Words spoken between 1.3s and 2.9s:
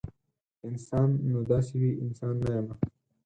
داسې وي؟ انسان نه یمه